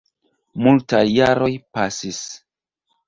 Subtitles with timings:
[0.67, 2.23] Multaj jaros pasis.